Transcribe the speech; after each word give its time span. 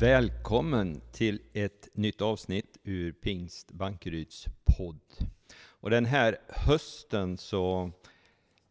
Välkommen 0.00 1.00
till 1.12 1.40
ett 1.52 1.88
nytt 1.94 2.22
avsnitt 2.22 2.78
ur 2.84 3.12
Pingst 3.12 3.72
Bankeryds 3.72 4.46
podd. 4.64 5.00
Och 5.58 5.90
den 5.90 6.04
här 6.04 6.36
hösten 6.48 7.38
så 7.38 7.90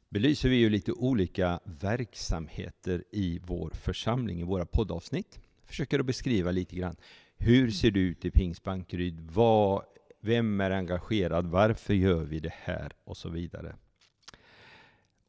belyser 0.09 0.49
vi 0.49 0.55
ju 0.55 0.69
lite 0.69 0.91
olika 0.91 1.59
verksamheter 1.63 3.03
i 3.11 3.39
vår 3.43 3.69
församling, 3.69 4.41
i 4.41 4.43
våra 4.43 4.65
poddavsnitt. 4.65 5.39
Försöker 5.65 5.99
att 5.99 6.05
beskriva 6.05 6.51
lite 6.51 6.75
grann 6.75 6.95
hur 7.37 7.71
ser 7.71 7.91
det 7.91 7.99
ut 7.99 8.25
i 8.25 8.31
Pingst 8.31 8.63
Bankeryd? 8.63 9.21
Vad, 9.21 9.83
vem 10.21 10.61
är 10.61 10.71
engagerad? 10.71 11.47
Varför 11.47 11.93
gör 11.93 12.23
vi 12.23 12.39
det 12.39 12.53
här? 12.53 12.91
Och 13.03 13.17
så 13.17 13.29
vidare. 13.29 13.75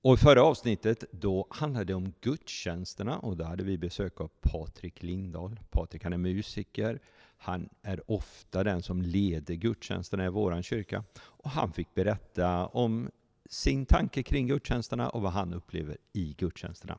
Och 0.07 0.15
i 0.15 0.17
förra 0.17 0.43
avsnittet 0.43 1.05
då 1.11 1.47
handlade 1.51 1.85
det 1.85 1.95
om 1.95 2.13
gudstjänsterna 2.21 3.19
och 3.19 3.37
då 3.37 3.45
hade 3.45 3.65
vi 3.65 3.79
besök 3.79 4.21
av 4.21 4.31
Patrik 4.41 5.03
Lindahl. 5.03 5.61
Patrik 5.71 6.05
han 6.05 6.13
är 6.13 6.19
musiker, 6.19 7.01
han 7.37 7.69
är 7.83 8.11
ofta 8.11 8.65
den 8.65 8.83
som 8.83 9.03
leder 9.03 9.55
gudstjänsterna 9.55 10.27
i 10.27 10.29
vår 10.29 10.63
kyrka 10.63 11.05
och 11.19 11.51
han 11.51 11.73
fick 11.73 11.95
berätta 11.95 12.67
om 12.67 13.11
sin 13.51 13.87
tanke 13.87 14.23
kring 14.23 14.47
gudstjänsterna 14.47 15.09
och 15.09 15.23
vad 15.23 15.33
han 15.33 15.55
upplever 15.55 15.97
i 16.13 16.35
gudstjänsterna. 16.39 16.99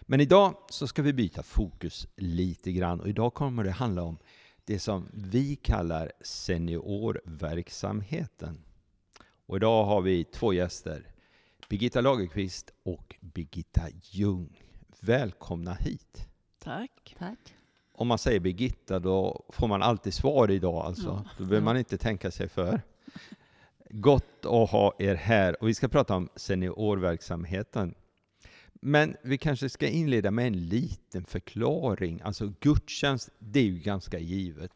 Men 0.00 0.20
idag 0.20 0.54
så 0.68 0.86
ska 0.86 1.02
vi 1.02 1.12
byta 1.12 1.42
fokus 1.42 2.06
lite 2.16 2.72
grann 2.72 3.00
och 3.00 3.08
idag 3.08 3.34
kommer 3.34 3.64
det 3.64 3.70
handla 3.70 4.02
om 4.02 4.18
det 4.64 4.78
som 4.78 5.08
vi 5.12 5.56
kallar 5.56 6.12
seniorverksamheten. 6.20 8.60
Och 9.46 9.56
idag 9.56 9.84
har 9.84 10.02
vi 10.02 10.24
två 10.24 10.52
gäster. 10.52 11.13
Birgitta 11.68 12.00
Lagerqvist 12.00 12.72
och 12.82 13.14
Birgitta 13.20 13.82
Ljung. 14.02 14.62
Välkomna 15.00 15.74
hit! 15.74 16.28
Tack. 16.58 17.16
Tack. 17.18 17.38
Om 17.92 18.08
man 18.08 18.18
säger 18.18 18.40
Birgitta 18.40 18.98
då 18.98 19.44
får 19.48 19.68
man 19.68 19.82
alltid 19.82 20.14
svar 20.14 20.50
idag 20.50 20.86
alltså. 20.86 21.22
Ja. 21.24 21.30
Då 21.38 21.44
behöver 21.44 21.64
man 21.64 21.76
inte 21.76 21.98
tänka 21.98 22.30
sig 22.30 22.48
för. 22.48 22.82
Gott 23.90 24.44
att 24.44 24.70
ha 24.70 24.94
er 24.98 25.14
här 25.14 25.62
och 25.62 25.68
vi 25.68 25.74
ska 25.74 25.88
prata 25.88 26.16
om 26.16 26.28
seniorverksamheten. 26.36 27.94
Men 28.72 29.16
vi 29.22 29.38
kanske 29.38 29.68
ska 29.68 29.88
inleda 29.88 30.30
med 30.30 30.46
en 30.46 30.68
liten 30.68 31.24
förklaring. 31.24 32.20
Alltså 32.24 32.52
gudstjänst, 32.60 33.30
det 33.38 33.60
är 33.60 33.64
ju 33.64 33.78
ganska 33.78 34.18
givet. 34.18 34.70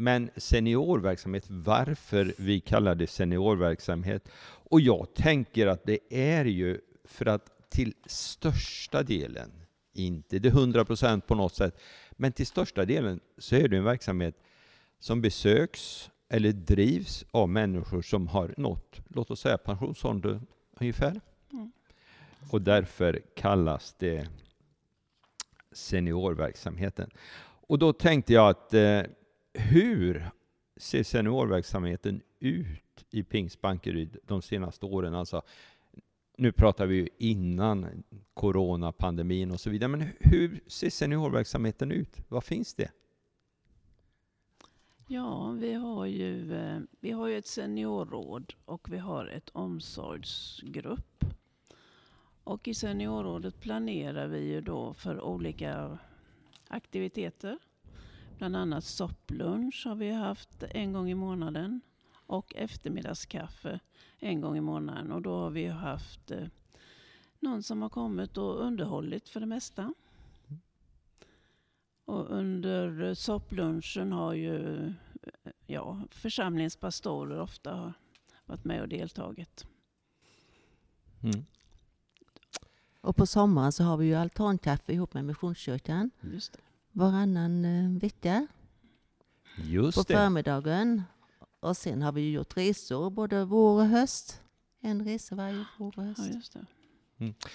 Men 0.00 0.30
seniorverksamhet, 0.36 1.44
varför 1.48 2.34
vi 2.38 2.60
kallar 2.60 2.94
det 2.94 3.06
seniorverksamhet? 3.06 4.28
Och 4.42 4.80
jag 4.80 5.14
tänker 5.14 5.66
att 5.66 5.84
det 5.84 5.98
är 6.10 6.44
ju 6.44 6.80
för 7.04 7.26
att 7.26 7.70
till 7.70 7.94
största 8.06 9.02
delen, 9.02 9.50
inte 9.92 10.38
det 10.38 10.48
100 10.48 10.84
procent 10.84 11.26
på 11.26 11.34
något 11.34 11.54
sätt, 11.54 11.80
men 12.10 12.32
till 12.32 12.46
största 12.46 12.84
delen 12.84 13.20
så 13.38 13.56
är 13.56 13.68
det 13.68 13.76
en 13.76 13.84
verksamhet 13.84 14.34
som 14.98 15.20
besöks 15.20 16.10
eller 16.28 16.52
drivs 16.52 17.24
av 17.30 17.48
människor 17.48 18.02
som 18.02 18.28
har 18.28 18.54
nått, 18.56 19.00
låt 19.08 19.30
oss 19.30 19.40
säga 19.40 19.58
pensionsålder 19.58 20.40
ungefär. 20.80 21.20
Mm. 21.52 21.72
Och 22.50 22.62
därför 22.62 23.22
kallas 23.34 23.94
det 23.98 24.28
seniorverksamheten. 25.72 27.10
Och 27.42 27.78
då 27.78 27.92
tänkte 27.92 28.32
jag 28.32 28.48
att 28.48 28.74
eh, 28.74 29.02
hur 29.52 30.30
ser 30.76 31.02
seniorverksamheten 31.02 32.22
ut 32.38 33.04
i 33.10 33.22
Pingst 33.22 33.60
Bankeryd 33.60 34.16
de 34.22 34.42
senaste 34.42 34.86
åren? 34.86 35.14
Alltså, 35.14 35.42
nu 36.36 36.52
pratar 36.52 36.86
vi 36.86 36.96
ju 36.96 37.08
innan 37.18 38.02
coronapandemin 38.34 39.50
och 39.50 39.60
så 39.60 39.70
vidare, 39.70 39.88
men 39.88 40.08
hur 40.20 40.60
ser 40.66 40.90
seniorverksamheten 40.90 41.92
ut? 41.92 42.16
Vad 42.28 42.44
finns 42.44 42.74
det? 42.74 42.90
Ja, 45.06 45.50
vi 45.50 45.74
har, 45.74 46.06
ju, 46.06 46.54
eh, 46.54 46.80
vi 47.00 47.10
har 47.10 47.26
ju 47.26 47.38
ett 47.38 47.46
seniorråd 47.46 48.54
och 48.64 48.92
vi 48.92 48.98
har 48.98 49.26
ett 49.26 49.50
omsorgsgrupp. 49.52 51.24
Och 52.44 52.68
i 52.68 52.74
seniorrådet 52.74 53.60
planerar 53.60 54.26
vi 54.26 54.38
ju 54.38 54.60
då 54.60 54.94
för 54.94 55.20
olika 55.20 55.98
aktiviteter. 56.68 57.58
Bland 58.40 58.56
annat 58.56 58.84
sopplunch 58.84 59.82
har 59.86 59.94
vi 59.94 60.10
haft 60.10 60.62
en 60.62 60.92
gång 60.92 61.10
i 61.10 61.14
månaden 61.14 61.80
och 62.12 62.54
eftermiddagskaffe 62.56 63.80
en 64.18 64.40
gång 64.40 64.56
i 64.56 64.60
månaden. 64.60 65.12
Och 65.12 65.22
då 65.22 65.36
har 65.36 65.50
vi 65.50 65.66
haft 65.66 66.30
eh, 66.30 66.46
någon 67.40 67.62
som 67.62 67.82
har 67.82 67.88
kommit 67.88 68.36
och 68.36 68.60
underhållit 68.60 69.28
för 69.28 69.40
det 69.40 69.46
mesta. 69.46 69.94
Och 72.04 72.30
under 72.30 73.14
sopplunchen 73.14 74.12
har 74.12 74.34
ju 74.34 74.86
eh, 74.86 74.92
ja, 75.66 76.02
församlingspastorer 76.10 77.40
ofta 77.40 77.94
varit 78.46 78.64
med 78.64 78.82
och 78.82 78.88
deltagit. 78.88 79.66
Mm. 81.22 81.44
Och 83.00 83.16
på 83.16 83.26
sommaren 83.26 83.72
så 83.72 83.84
har 83.84 83.96
vi 83.96 84.06
ju 84.06 84.14
altankaffe 84.14 84.92
ihop 84.92 85.14
med 85.14 85.24
Missionskyrkan 85.24 86.10
Just 86.20 86.52
det. 86.52 86.69
Varannan 86.92 87.64
eh, 87.64 88.00
vecka 88.00 88.46
på 89.56 89.62
Just 89.62 90.08
det. 90.08 90.14
förmiddagen. 90.14 91.02
Och 91.60 91.76
sen 91.76 92.02
har 92.02 92.12
vi 92.12 92.20
ju 92.20 92.30
gjort 92.32 92.56
resor 92.56 93.10
både 93.10 93.44
vår 93.44 93.80
och 93.80 93.86
höst. 93.86 94.40
En 94.80 95.04
resa 95.04 95.34
varje 95.34 95.64
vår 95.78 95.86
och 95.86 95.94
Ja, 95.96 96.02
höst. 96.02 96.34
just 96.34 96.52
det. 96.52 96.64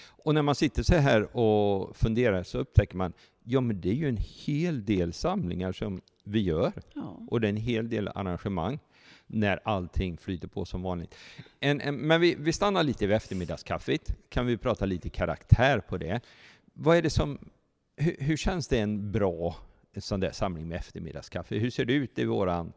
Och 0.08 0.34
när 0.34 0.42
man 0.42 0.54
sitter 0.54 0.82
så 0.82 0.94
här 0.94 1.36
och 1.36 1.96
funderar 1.96 2.42
så 2.42 2.58
upptäcker 2.58 2.96
man, 2.96 3.12
ja 3.44 3.60
men 3.60 3.80
det 3.80 3.90
är 3.90 3.94
ju 3.94 4.08
en 4.08 4.16
hel 4.20 4.84
del 4.84 5.12
samlingar 5.12 5.72
som 5.72 6.00
vi 6.24 6.40
gör. 6.40 6.72
Ja. 6.94 7.20
Och 7.28 7.40
det 7.40 7.46
är 7.46 7.50
en 7.50 7.56
hel 7.56 7.88
del 7.88 8.08
arrangemang 8.08 8.78
när 9.26 9.60
allting 9.64 10.16
flyter 10.18 10.48
på 10.48 10.64
som 10.64 10.82
vanligt. 10.82 11.14
En, 11.60 11.80
en, 11.80 11.96
men 11.96 12.20
vi, 12.20 12.34
vi 12.38 12.52
stannar 12.52 12.82
lite 12.82 13.06
vid 13.06 13.16
eftermiddagskaffet. 13.16 14.16
Kan 14.28 14.46
vi 14.46 14.56
prata 14.56 14.86
lite 14.86 15.08
karaktär 15.10 15.80
på 15.80 15.98
det? 15.98 16.20
Vad 16.72 16.96
är 16.96 17.02
det 17.02 17.10
som, 17.10 17.38
hur, 17.96 18.16
hur 18.18 18.36
känns 18.36 18.68
det 18.68 18.80
en 18.80 19.12
bra 19.12 19.56
sån 19.96 20.20
där 20.20 20.32
samling 20.32 20.68
med 20.68 20.78
eftermiddagskaffe? 20.78 21.58
Hur 21.58 21.70
ser 21.70 21.84
det 21.84 21.92
ut 21.92 22.18
i 22.18 22.24
våran 22.24 22.72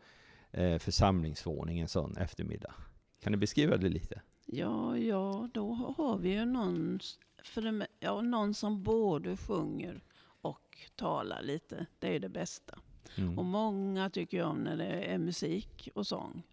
eh, 0.51 0.77
församlingsvåning 0.77 1.79
en 1.79 1.87
sån 1.87 2.17
eftermiddag? 2.17 2.73
Kan 3.21 3.31
du 3.31 3.37
beskriva 3.37 3.77
det 3.77 3.89
lite? 3.89 4.21
Ja, 4.45 4.97
ja, 4.97 5.49
då 5.53 5.73
har 5.97 6.17
vi 6.17 6.29
ju 6.29 6.45
någon, 6.45 6.99
för 7.43 7.61
det, 7.61 7.87
ja, 7.99 8.21
någon 8.21 8.53
som 8.53 8.83
både 8.83 9.37
sjunger 9.37 10.03
och 10.41 10.77
talar 10.95 11.41
lite. 11.41 11.85
Det 11.99 12.15
är 12.15 12.19
det 12.19 12.29
bästa. 12.29 12.79
Mm. 13.15 13.39
Och 13.39 13.45
många 13.45 14.09
tycker 14.09 14.37
ju 14.37 14.43
om 14.43 14.57
när 14.57 14.77
det 14.77 14.85
är 14.85 15.17
musik 15.17 15.89
och 15.95 16.07
sång. 16.07 16.43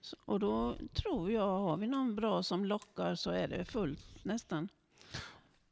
Så, 0.00 0.16
och 0.24 0.40
då 0.40 0.76
tror 0.92 1.30
jag, 1.30 1.58
har 1.58 1.76
vi 1.76 1.86
någon 1.86 2.16
bra 2.16 2.42
som 2.42 2.64
lockar 2.64 3.14
så 3.14 3.30
är 3.30 3.48
det 3.48 3.64
fullt 3.64 4.24
nästan. 4.24 4.68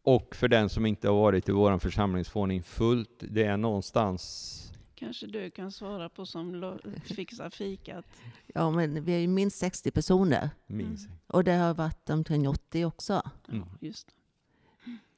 Och 0.04 0.36
för 0.36 0.48
den 0.48 0.68
som 0.68 0.86
inte 0.86 1.08
har 1.08 1.14
varit 1.14 1.48
i 1.48 1.52
vår 1.52 1.78
församlingsvåning 1.78 2.62
fullt, 2.62 3.10
det 3.18 3.44
är 3.44 3.56
någonstans 3.56 4.60
Kanske 4.94 5.26
du 5.26 5.50
kan 5.50 5.72
svara 5.72 6.08
på 6.08 6.26
som 6.26 6.78
fixar 7.04 7.50
fikat. 7.50 8.04
Ja, 8.46 8.70
men 8.70 9.04
vi 9.04 9.12
är 9.12 9.18
ju 9.18 9.28
minst 9.28 9.58
60 9.58 9.90
personer. 9.90 10.50
minst. 10.66 11.08
Och 11.26 11.44
det 11.44 11.52
har 11.52 11.74
varit 11.74 12.10
omkring 12.10 12.48
80 12.48 12.84
också. 12.84 13.22
Mm. 13.48 13.60
Ja, 13.60 13.66
just 13.80 14.06
det. 14.06 14.14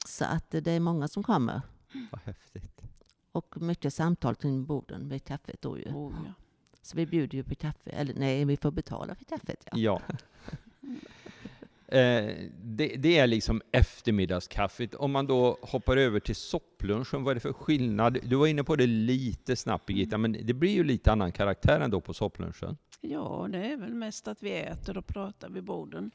Så 0.06 0.25
att 0.25 0.50
det 0.50 0.70
är 0.70 0.80
många 0.80 1.08
som 1.08 1.22
kommer. 1.22 1.62
Vad 2.10 2.20
häftigt. 2.20 2.82
Och 3.32 3.62
mycket 3.62 3.94
samtal 3.94 4.34
kring 4.34 4.64
borden 4.64 5.08
vid 5.08 5.25
kaffet 5.25 5.62
då 5.62 5.78
ju. 5.78 5.84
Oh, 5.84 6.14
ja. 6.26 6.32
Så 6.82 6.96
vi 6.96 7.06
bjuder 7.06 7.38
ju 7.38 7.44
på 7.44 7.54
kaffe. 7.54 7.91
Eller 7.91 8.14
nej, 8.14 8.44
vi 8.44 8.56
får 8.56 8.70
betala 8.70 9.14
för 9.14 9.25
kaffet. 9.25 9.69
Ja. 9.72 10.00
Ja. 10.08 10.16
Eh, 11.88 12.34
det, 12.62 12.97
det 12.97 13.19
är 13.19 13.26
liksom 13.26 13.62
eftermiddagskaffet. 13.72 14.94
Om 14.94 15.12
man 15.12 15.26
då 15.26 15.58
hoppar 15.62 15.97
över 15.97 16.20
till 16.20 16.36
sopplunchen, 16.36 17.24
vad 17.24 17.30
är 17.30 17.34
det 17.34 17.41
för 17.41 17.52
skillnad? 17.52 18.19
Du 18.22 18.36
var 18.36 18.47
inne 18.47 18.64
på 18.64 18.76
det 18.76 18.87
lite 18.87 19.56
snabbt 19.56 19.87
Birgitta, 19.87 20.19
men 20.19 20.37
det 20.43 20.55
blir 20.55 20.72
ju 20.72 20.84
lite 20.84 21.12
annan 21.12 21.32
karaktär 21.32 21.81
ändå 21.81 22.00
på 22.00 22.14
sopplunchen. 22.14 22.76
ja, 23.00 23.49
det 23.50 23.58
är 23.58 23.76
väl 23.76 23.94
mest 23.94 24.28
att 24.28 24.43
vi 24.43 24.52
äter 24.52 24.99
och 24.99 25.06
pratar 25.06 25.49
vid 25.49 25.64
borden. 25.64 26.11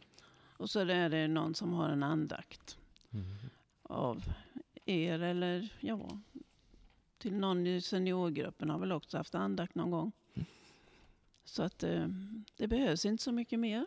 Och 0.57 0.69
så 0.69 0.80
är 0.80 1.10
det 1.10 1.28
någon 1.28 1.56
som 1.56 1.74
har 1.74 1.90
en 1.90 2.04
andakt 2.04 2.78
av 3.84 4.24
er 4.86 5.19
eller 5.19 5.69
ja, 5.80 6.19
till 7.18 7.34
någon 7.34 7.68
i 7.68 7.81
seniorgruppen 7.81 8.69
har 8.69 8.80
väl 8.80 8.92
också 8.92 9.18
haft 9.18 9.36
andakt 9.36 9.75
någon 9.75 9.92
gång. 9.92 10.12
Så 11.46 11.63
att 11.63 11.84
eh, 11.84 12.07
det 12.57 12.68
behövs 12.68 13.06
inte 13.06 13.24
så 13.24 13.31
mycket 13.31 13.60
mer. 13.60 13.86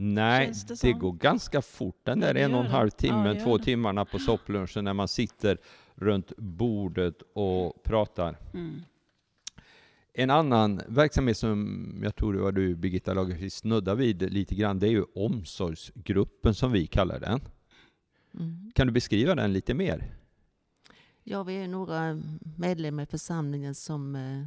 Nej, 0.00 0.46
Känns 0.46 0.64
det 0.64 0.88
det, 0.88 0.92
går 0.92 1.12
ganska 1.12 1.62
fort 1.62 2.00
den 2.02 2.20
där 2.20 2.34
en 2.34 2.54
och 2.54 2.64
en 2.64 2.70
halv 2.70 2.90
timme, 2.90 3.34
Ja, 3.34 3.44
två 3.44 3.58
timmarna 3.58 4.04
på 4.04 4.18
sopplunchen 4.18 4.84
när 4.84 4.92
man 4.92 5.08
sitter 5.08 5.58
runt 5.94 6.32
bordet 6.36 7.22
och 7.32 7.82
pratar. 7.82 8.38
Mm. 8.54 8.80
En 10.12 10.30
annan 10.30 10.80
verksamhet 10.88 11.36
som 11.36 12.00
jag 12.02 12.16
tror 12.16 12.32
det 12.32 12.40
var 12.40 12.52
du 12.52 12.74
Birgitta 12.74 13.14
Lagerqvist 13.14 13.58
snudda 13.58 13.94
vid 13.94 14.32
lite 14.32 14.54
grann, 14.54 14.78
det 14.78 14.86
är 14.86 14.90
ju 14.90 15.04
omsorgsgruppen 15.14 16.54
som 16.54 16.72
vi 16.72 16.86
kallar 16.86 17.20
den. 17.20 17.40
Mm. 18.34 18.72
Kan 18.74 18.86
du 18.86 18.92
beskriva 18.92 19.34
den 19.34 19.52
lite 19.52 19.74
mer? 19.74 20.14
Ja, 21.24 21.42
vi 21.42 21.56
är 21.56 21.68
några 21.68 22.22
medlemmar 22.56 23.02
i 23.02 23.06
församlingen 23.06 23.74
som 23.74 24.16
eh, 24.16 24.46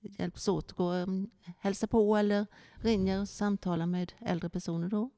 hjälps 0.00 0.48
åt 0.48 0.70
att 0.70 0.76
gå 0.76 0.84
och 0.86 0.94
mm, 0.96 1.30
hälsa 1.58 1.86
på 1.86 2.16
eller 2.16 2.46
ringer 2.76 3.20
och 3.20 3.28
samtalar 3.28 3.86
med 3.86 4.12
äldre 4.20 4.48
personer 4.48 4.88
då. 4.88 5.10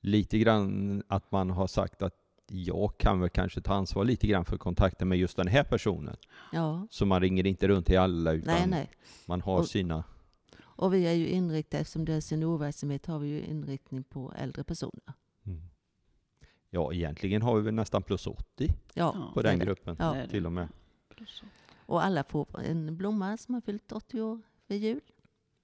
Lite 0.00 0.38
grann 0.38 1.02
att 1.08 1.32
man 1.32 1.50
har 1.50 1.66
sagt 1.66 2.02
att 2.02 2.14
jag 2.46 2.98
kan 2.98 3.20
väl 3.20 3.30
kanske 3.30 3.60
ta 3.60 3.74
ansvar 3.74 4.04
lite 4.04 4.26
grann 4.26 4.44
för 4.44 4.56
kontakten 4.56 5.08
med 5.08 5.18
just 5.18 5.36
den 5.36 5.46
här 5.48 5.64
personen. 5.64 6.16
Ja, 6.52 6.86
Så 6.90 7.06
man 7.06 7.20
ringer 7.20 7.46
inte 7.46 7.68
runt 7.68 7.86
till 7.86 7.98
alla 7.98 8.32
utan 8.32 8.54
nej, 8.54 8.66
nej. 8.66 8.90
man 9.26 9.40
har 9.40 9.58
Och- 9.58 9.68
sina... 9.68 10.04
Och 10.74 10.94
vi 10.94 11.06
är 11.06 11.12
ju 11.12 11.28
inriktade, 11.28 11.80
eftersom 11.80 12.04
det 12.04 12.12
är 12.14 12.20
seniorverksamhet, 12.20 13.06
har 13.06 13.18
vi 13.18 13.28
ju 13.28 13.40
inriktning 13.44 14.02
på 14.04 14.32
äldre 14.36 14.64
personer. 14.64 15.14
Mm. 15.46 15.62
Ja, 16.70 16.92
egentligen 16.92 17.42
har 17.42 17.56
vi 17.56 17.62
väl 17.62 17.74
nästan 17.74 18.02
plus 18.02 18.26
80 18.26 18.74
Ja, 18.94 19.30
på 19.34 19.42
den 19.42 19.58
gruppen 19.58 19.96
Ja. 19.98 20.26
Till 20.30 20.46
och 20.46 20.52
med. 20.52 20.68
Plus- 21.16 21.42
Och 21.86 22.04
alla 22.04 22.24
får 22.24 22.60
en 22.60 22.96
blomma 22.96 23.36
som 23.36 23.54
har 23.54 23.60
fyllt 23.60 23.92
80 23.92 24.20
år 24.20 24.40
vid 24.66 24.82
jul, 24.82 25.00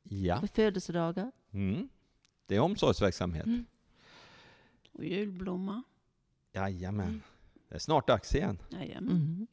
Ja, 0.03 0.41
vid 0.41 0.50
födelsedagar. 0.50 1.32
mm. 1.53 1.88
det 2.47 2.56
är 2.56 2.61
omsorgsverksamhet. 2.61 3.47
Mm. 3.47 3.65
Och 4.93 5.05
julblomma. 5.05 5.82
Jajamän. 6.53 7.09
Mm. 7.09 7.20
Det 7.69 7.75
är 7.75 7.79
snart 7.79 8.06
dags 8.06 8.35
igen. 8.35 8.59
Jajamän. 8.70 9.47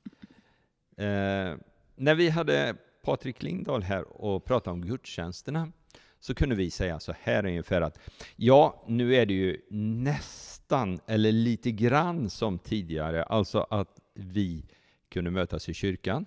Mm. 0.97 1.53
Eh, 1.53 1.59
när 1.95 2.15
vi 2.15 2.29
hade 2.29 2.75
Patrik 3.03 3.44
Lindahl 3.44 3.83
här 3.83 4.03
och 4.21 4.45
pratade 4.45 4.73
om 4.73 4.81
gudstjänsterna 4.85 5.71
så 6.19 6.35
kunde 6.35 6.56
vi 6.56 6.71
säga 6.71 7.00
så 7.00 7.13
här 7.19 7.45
ungefär 7.45 7.81
att 7.81 8.00
ja, 8.35 8.83
nu 8.88 9.15
är 9.15 9.25
det 9.25 9.33
ju 9.33 9.61
nästan 9.69 11.00
eller 11.07 11.31
lite 11.31 11.71
grann 11.71 12.29
som 12.29 12.59
tidigare, 12.59 13.23
alltså 13.23 13.68
att 13.69 14.00
vi 14.13 14.65
kunde 15.09 15.31
mötas 15.31 15.69
i 15.69 15.73
kyrkan 15.73 16.25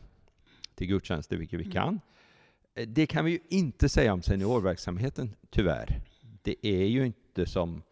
till 0.78 0.86
gudstjänster, 0.86 1.36
vilket 1.36 1.60
vi 1.60 1.64
Mm. 1.64 1.72
kan. 1.72 2.00
Eh, 2.74 2.88
Det 2.88 3.06
kan 3.06 3.24
vi 3.24 3.30
ju 3.30 3.38
inte 3.48 3.88
säga 3.88 4.12
om 4.12 4.22
seniorverksamheten, 4.22 5.34
tyvärr. 5.50 6.00
Det 6.42 6.66
är 6.66 6.84
ju 6.86 7.06
inte 7.06 7.46
som 7.46 7.82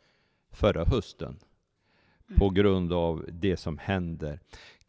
förra 0.51 0.85
hösten 0.85 1.37
på 2.37 2.51
grund 2.51 2.93
av 2.93 3.25
det 3.33 3.57
som 3.57 3.79
händer. 3.79 4.41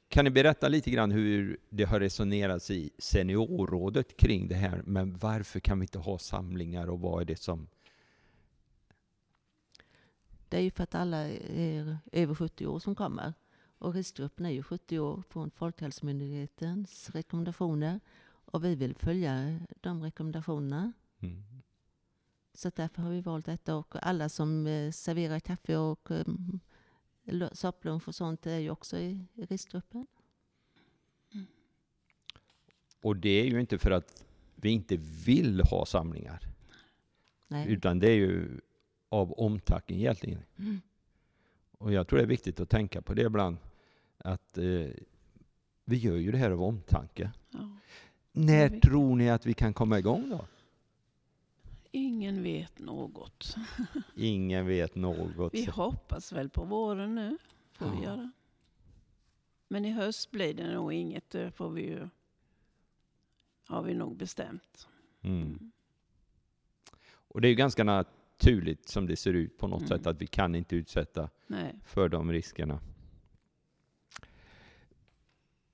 Kan 0.09 0.25
ni 0.25 0.31
berätta 0.31 0.67
lite 0.67 0.91
grann 0.91 1.11
hur 1.11 1.57
det 1.69 1.83
har 1.83 1.99
resonerats 1.99 2.71
i 2.71 2.89
seniorrådet 2.97 4.17
kring 4.17 4.47
det 4.47 4.55
här, 4.55 4.81
men 4.85 5.17
varför 5.17 5.59
kan 5.59 5.79
vi 5.79 5.83
inte 5.83 5.99
ha 5.99 6.17
samlingar 6.19 6.87
och 6.89 6.99
vad 6.99 7.21
är 7.21 7.25
det 7.25 7.39
som... 7.39 7.67
Det 10.49 10.57
är 10.57 10.61
ju 10.61 10.71
för 10.71 10.83
att 10.83 10.95
alla 10.95 11.17
är 11.55 11.97
över 12.11 12.35
70 12.35 12.67
år 12.67 12.79
som 12.79 12.95
kommer. 12.95 13.33
Och 13.77 13.93
riskgruppen 13.93 14.45
är 14.45 14.49
ju 14.49 14.63
70 14.63 14.99
år 14.99 15.23
från 15.29 15.51
Folkhälsomyndighetens 15.51 17.09
rekommendationer. 17.09 17.99
Och 18.27 18.63
vi 18.63 18.75
vill 18.75 18.95
följa 18.95 19.59
de 19.81 20.03
rekommendationerna. 20.03 20.93
Mm. 21.19 21.43
Så 22.53 22.71
därför 22.75 23.01
har 23.01 23.09
vi 23.09 23.21
valt 23.21 23.45
detta. 23.45 23.75
Och 23.75 23.95
alla 24.07 24.29
som 24.29 24.67
eh, 24.67 24.91
serverar 24.91 25.39
kaffe 25.39 25.77
och 25.77 26.11
um, 26.11 26.59
sopplunch 27.51 28.07
och 28.07 28.15
sånt 28.15 28.45
är 28.45 28.57
ju 28.57 28.69
också 28.69 28.97
i, 28.97 29.25
i 29.33 29.45
riskgruppen. 29.45 30.07
Och 33.01 33.17
det 33.17 33.29
är 33.29 33.45
ju 33.45 33.59
inte 33.59 33.77
för 33.77 33.91
att 33.91 34.25
vi 34.55 34.69
inte 34.69 34.97
vill 35.25 35.61
ha 35.61 35.85
samlingar, 35.85 36.47
Nej. 37.47 37.71
utan 37.71 37.99
det 37.99 38.09
är 38.09 38.15
ju 38.15 38.61
av 39.09 39.31
omtanke 39.31 39.93
egentligen. 39.93 40.43
Mm. 40.57 40.81
Och 41.77 41.93
jag 41.93 42.07
tror 42.07 42.17
det 42.17 42.23
är 42.25 42.27
viktigt 42.27 42.59
att 42.59 42.69
tänka 42.69 43.01
på 43.01 43.13
det 43.13 43.21
ibland, 43.21 43.57
att 44.27 44.57
eh, 44.57 44.89
vi 45.85 45.97
gör 45.97 46.15
ju 46.15 46.31
det 46.31 46.37
här 46.37 46.51
av 46.51 46.63
omtanke. 46.63 47.31
Ja. 47.49 47.69
När 48.31 48.69
vet. 48.69 48.81
tror 48.81 49.15
ni 49.15 49.29
att 49.29 49.45
vi 49.45 49.53
kan 49.53 49.73
komma 49.73 49.99
igång 49.99 50.29
då? 50.29 50.45
Ingen 51.91 52.43
vet 52.43 52.79
något. 52.79 53.55
Ingen 54.15 54.65
vet 54.67 54.95
något. 54.95 55.53
Vi 55.53 55.65
hoppas 55.65 56.31
väl 56.31 56.49
på 56.49 56.63
våren 56.65 57.15
nu. 57.15 57.37
Får 57.73 57.89
vi 57.89 57.97
Ja. 57.97 58.03
göra. 58.03 58.31
Men 59.67 59.85
i 59.85 59.91
höst 59.91 60.31
blir 60.31 60.53
det 60.53 60.73
nog 60.73 60.93
inget. 60.93 61.29
Det 61.29 61.51
får 61.51 61.69
vi 61.69 61.81
ju, 61.81 62.09
har 63.67 63.83
vi 63.83 63.93
nog 63.93 64.15
bestämt. 64.17 64.87
Mm. 65.21 65.71
Och 67.09 67.41
det 67.41 67.47
är 67.47 67.49
ju 67.49 67.55
ganska 67.55 67.83
naturligt 67.83 68.89
som 68.89 69.07
det 69.07 69.15
ser 69.15 69.33
ut 69.33 69.57
på 69.57 69.67
något 69.67 69.79
Mm. 69.81 69.87
sätt 69.89 70.07
att 70.07 70.21
vi 70.21 70.27
kan 70.27 70.55
inte 70.55 70.75
utsätta 70.75 71.29
Nej. 71.47 71.75
för 71.85 72.09
de 72.09 72.31
riskerna. 72.31 72.79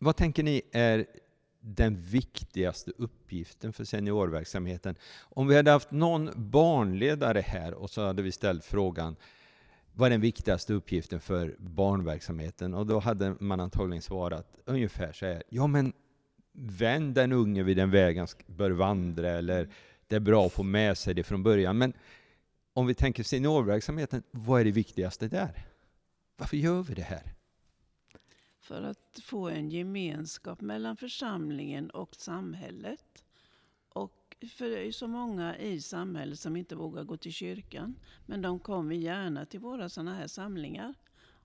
Vad 0.03 0.15
tänker 0.15 0.44
ni 0.44 0.61
är 0.71 1.05
den 1.59 2.01
viktigaste 2.01 2.91
uppgiften 2.97 3.73
för 3.73 3.83
seniorverksamheten? 3.83 4.95
Om 5.19 5.47
vi 5.47 5.55
hade 5.55 5.71
haft 5.71 5.91
någon 5.91 6.29
barnledare 6.35 7.39
här 7.39 7.73
och 7.73 7.89
så 7.89 8.05
hade 8.05 8.21
vi 8.21 8.31
ställt 8.31 8.65
frågan 8.65 9.15
vad 9.94 10.05
är 10.05 10.09
den 10.09 10.21
viktigaste 10.21 10.73
uppgiften 10.73 11.19
för 11.19 11.55
barnverksamheten? 11.59 12.73
Och 12.73 12.85
då 12.85 13.00
hade 13.00 13.35
man 13.39 13.59
antagligen 13.59 14.01
svarat 14.01 14.57
ungefär 14.65 15.11
så 15.11 15.25
här. 15.25 15.44
Ja 15.50 15.67
men 15.67 15.94
vänd 16.53 17.15
den 17.15 17.31
unge 17.31 17.63
vid 17.63 17.77
den 17.77 17.91
väg 17.91 18.17
han 18.17 18.27
bör 18.47 18.71
vandra 18.71 19.29
eller 19.29 19.69
det 20.07 20.15
är 20.15 20.19
bra 20.19 20.45
att 20.45 20.53
få 20.53 20.63
med 20.63 20.97
sig 20.97 21.13
det 21.13 21.23
från 21.23 21.44
början. 21.44 21.77
Men 21.77 21.94
om 22.73 22.88
vi 22.88 22.94
tänker 22.94 23.23
seniorverksamheten, 23.23 24.23
vad 24.31 24.61
är 24.61 24.65
det 24.65 24.71
viktigaste 24.71 25.27
där? 25.27 25.65
Varför 26.38 26.57
gör 26.57 26.81
vi 26.81 26.94
det 26.94 27.01
här? 27.01 27.33
För 28.63 28.81
att 28.81 29.19
få 29.24 29.50
en 29.50 29.69
gemenskap 29.69 30.62
mellan 30.62 30.98
församlingen 30.98 31.89
och 31.89 32.15
samhället. 32.15 33.24
Och 33.89 34.36
för 34.51 34.69
det 34.69 34.80
är 34.80 34.83
ju 34.83 34.92
så 34.92 35.07
många 35.07 35.57
i 35.57 35.81
samhället 35.81 36.39
som 36.39 36.56
inte 36.56 36.75
vågar 36.75 37.04
gå 37.04 37.18
till 37.18 37.33
kyrkan. 37.33 37.95
Men 38.25 38.42
de 38.42 38.60
kommer 38.60 38.95
gärna 38.95 39.45
till 39.45 39.60
våra 39.60 39.89
sådana 39.89 40.15
här 40.15 40.27
samlingar. 40.27 40.94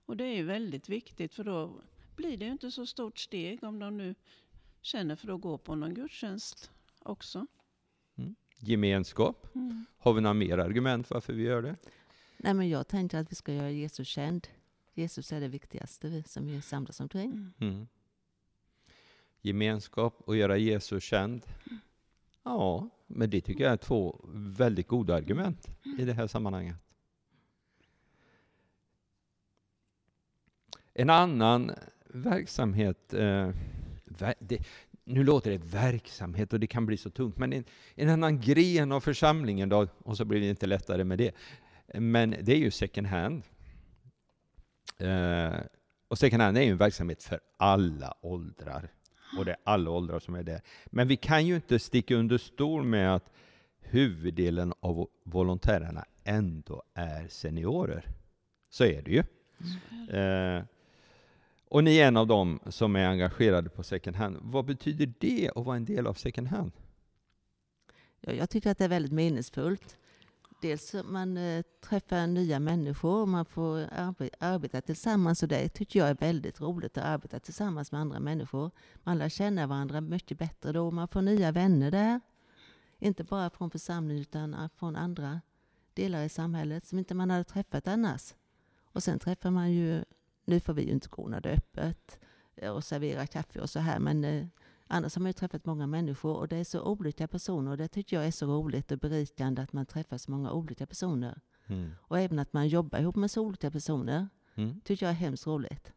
Och 0.05 0.17
det 0.17 0.23
är 0.23 0.35
ju 0.35 0.43
väldigt 0.43 0.89
viktigt 0.89 1.33
för 1.33 1.43
då 1.43 1.81
blir 2.15 2.37
det 2.37 2.45
ju 2.45 2.51
inte 2.51 2.71
så 2.71 2.85
stort 2.85 3.17
steg 3.17 3.63
om 3.63 3.79
de 3.79 3.97
nu 3.97 4.15
känner 4.81 5.15
för 5.15 5.35
att 5.35 5.41
gå 5.41 5.57
på 5.57 5.75
någon 5.75 5.93
gudstjänst 5.93 6.71
också. 6.99 7.47
Gemenskap. 8.59 9.55
Mm. 9.55 9.85
Har 9.97 10.13
vi 10.13 10.21
några 10.21 10.33
mer 10.33 10.57
argument 10.57 11.09
varför 11.09 11.33
vi 11.33 11.43
gör 11.43 11.61
det? 11.61 11.75
Nej, 12.37 12.53
men 12.53 12.69
jag 12.69 12.87
tänkte 12.87 13.19
att 13.19 13.31
vi 13.31 13.35
ska 13.35 13.53
göra 13.53 13.71
Jesus 13.71 14.07
känd. 14.07 14.47
Jesus 14.99 15.31
är 15.33 15.39
det 15.41 15.47
viktigaste 15.47 16.07
vi- 16.09 16.23
som 16.23 16.47
vi 16.47 16.61
samlas 16.61 16.99
omkring. 16.99 17.31
Mm. 17.31 17.53
Mm. 17.59 17.87
Gemenskap 19.41 20.21
och 20.25 20.35
göra 20.35 20.57
Jesus 20.57 21.03
känd. 21.03 21.45
Ja, 22.43 22.89
men 23.07 23.29
det 23.29 23.41
tycker 23.41 23.63
jag 23.63 23.73
är 23.73 23.77
två 23.77 24.19
väldigt 24.33 24.87
goda 24.87 25.15
argument 25.15 25.67
i 25.99 26.05
det 26.05 26.13
här 26.13 26.27
sammanhanget. 26.27 26.75
En 30.93 31.09
annan 31.09 31.71
verksamhet, 32.07 33.13
eh, 33.13 33.51
ver- 34.05 34.33
det, 34.39 34.59
nu 35.03 35.23
låter 35.23 35.51
det 35.51 35.57
verksamhet 35.57 36.53
och 36.53 36.59
det 36.59 36.67
kan 36.67 36.85
bli 36.85 36.97
så 36.97 37.09
tungt, 37.09 37.37
men 37.37 37.53
en, 37.53 37.63
en 37.95 38.09
annan 38.09 38.39
gren 38.41 38.91
av 38.91 38.99
församlingen 39.01 39.69
då, 39.69 39.87
och 40.03 40.17
så 40.17 40.25
blir 40.25 40.39
det 40.39 40.49
inte 40.49 40.67
lättare 40.67 41.03
med 41.03 41.17
det, 41.17 41.35
men 41.99 42.29
det 42.41 42.51
är 42.53 42.57
ju 42.57 42.71
second 42.71 43.07
hand. 43.07 43.43
Eh, 44.99 45.59
och 46.07 46.17
second 46.17 46.41
hand 46.41 46.57
är 46.57 46.61
ju 46.61 46.71
en 46.71 46.77
verksamhet 46.77 47.23
för 47.23 47.39
alla 47.57 48.17
åldrar. 48.21 48.91
Och 49.37 49.45
det 49.45 49.51
är 49.51 49.57
alla 49.63 49.91
åldrar 49.91 50.19
som 50.19 50.35
är 50.35 50.43
där. 50.43 50.61
Men 50.85 51.07
vi 51.07 51.17
kan 51.17 51.47
ju 51.47 51.55
inte 51.55 51.79
sticka 51.79 52.15
under 52.15 52.37
stol 52.37 52.83
med 52.83 53.15
att 53.15 53.31
huvuddelen 53.81 54.73
av 54.79 55.09
volontärerna 55.23 56.05
ändå 56.23 56.83
är 56.93 57.27
seniorer. 57.27 58.05
Så 58.69 58.83
är 58.83 59.01
det 59.01 59.11
ju. 59.11 59.23
Eh, 60.17 60.63
och 61.69 61.83
ni 61.83 61.97
är 61.97 62.07
en 62.07 62.17
av 62.17 62.27
dem 62.27 62.59
som 62.69 62.95
är 62.95 63.07
engagerade 63.07 63.69
på 63.69 63.83
second 63.83 64.15
hand. 64.15 64.37
Vad 64.41 64.65
betyder 64.65 65.13
det 65.19 65.51
att 65.55 65.65
vara 65.65 65.75
en 65.75 65.85
del 65.85 66.07
av 66.07 66.13
second 66.13 66.47
hand? 66.47 66.71
Ja, 68.19 68.33
jag 68.33 68.49
tycker 68.49 68.71
att 68.71 68.77
det 68.77 68.83
är 68.83 68.89
väldigt 68.89 69.11
meningsfullt. 69.11 69.97
Dels 70.61 70.95
man 71.03 71.37
eh, 71.37 71.63
träffar 71.81 72.27
nya 72.27 72.59
människor 72.59 73.21
och 73.21 73.27
man 73.27 73.45
får 73.45 73.77
arbe- 73.77 74.29
arbeta 74.39 74.81
tillsammans. 74.81 75.43
Och 75.43 75.49
det 75.49 75.69
tycker 75.69 75.99
jag 75.99 76.09
är 76.09 76.15
väldigt 76.15 76.61
roligt 76.61 76.97
att 76.97 77.03
arbeta 77.03 77.39
tillsammans 77.39 77.91
med 77.91 78.01
andra 78.01 78.19
människor. 78.19 78.71
Man 79.03 79.17
lär 79.17 79.29
känna 79.29 79.67
varandra 79.67 80.01
mycket 80.01 80.37
bättre 80.37 80.71
då. 80.71 80.91
Man 80.91 81.07
får 81.07 81.21
nya 81.21 81.51
vänner 81.51 81.91
där. 81.91 82.21
Inte 82.99 83.23
bara 83.23 83.49
från 83.49 83.71
församlingen 83.71 84.21
utan 84.21 84.69
från 84.75 84.95
andra 84.95 85.41
delar 85.93 86.23
i 86.23 86.29
samhället 86.29 86.83
som 86.87 86.99
inte 86.99 87.15
man 87.15 87.29
hade 87.29 87.43
träffat 87.43 87.87
annars. 87.87 88.33
Och 88.83 89.03
sen 89.03 89.19
träffar 89.19 89.51
man 89.51 89.71
ju, 89.71 90.03
nu 90.45 90.59
får 90.59 90.73
vi 90.73 90.81
ju 90.81 90.91
inte 90.91 91.07
gå 91.09 91.27
när 91.27 91.41
det 91.41 91.49
är 91.49 91.57
öppet 91.57 92.19
eh, 92.55 92.71
och 92.71 92.83
servera 92.83 93.27
kaffe 93.27 93.59
och 93.59 93.69
så 93.69 93.79
här, 93.79 93.99
men 93.99 94.23
eh, 94.23 94.45
Annars 94.91 95.15
har 95.15 95.21
man 95.21 95.29
ju 95.29 95.33
träffat 95.33 95.65
många 95.65 95.87
människor 95.87 96.35
och 96.35 96.47
det 96.47 96.57
är 96.57 96.63
så 96.63 96.81
olika 96.83 97.27
personer 97.27 97.71
och 97.71 97.77
det 97.77 97.87
tycker 97.87 98.15
jag 98.15 98.27
är 98.27 98.31
så 98.31 98.45
roligt 98.45 98.91
och 98.91 98.97
berikande 98.97 99.61
att 99.61 99.73
man 99.73 99.85
träffar 99.85 100.17
så 100.17 100.31
många 100.31 100.51
olika 100.51 100.85
personer. 100.87 101.41
Mm. 101.67 101.91
Och 102.01 102.19
även 102.19 102.39
att 102.39 102.53
man 102.53 102.67
jobbar 102.67 102.99
ihop 102.99 103.15
med 103.15 103.31
så 103.31 103.41
olika 103.41 103.71
personer 103.71 104.27
Mm. 104.55 104.81
tycker 104.81 105.05
jag 105.05 105.11
är 105.11 105.15
hemskt 105.17 105.47
roligt. 105.47 105.93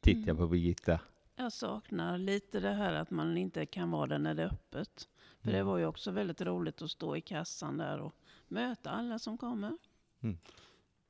tittar 0.00 0.28
jag 0.28 0.36
på 0.36 0.42
Mm. 0.42 0.50
Birgitta. 0.50 1.00
Jag 1.36 1.52
saknar 1.52 2.18
lite 2.18 2.60
det 2.60 2.72
här 2.72 2.92
att 2.92 3.10
man 3.10 3.36
inte 3.36 3.66
kan 3.66 3.90
vara 3.90 4.06
där 4.06 4.18
när 4.18 4.34
det 4.34 4.42
är 4.42 4.46
öppet. 4.46 5.08
För 5.40 5.50
det 5.50 5.56
Mm. 5.58 5.66
var 5.66 5.78
ju 5.78 5.86
också 5.86 6.10
väldigt 6.10 6.40
roligt 6.40 6.82
att 6.82 6.90
stå 6.90 7.16
i 7.16 7.20
kassan 7.20 7.76
där 7.76 7.98
och 8.00 8.14
möta 8.48 8.90
alla 8.90 9.18
som 9.18 9.38
kommer. 9.38 9.78
Mm. 10.20 10.38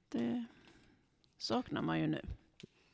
Det 0.08 0.44
saknar 1.36 1.82
man 1.82 2.00
ju 2.00 2.06
nu. 2.06 2.22